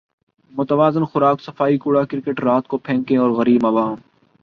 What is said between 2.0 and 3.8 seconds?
cricket رات کو پھینکیں اور غریب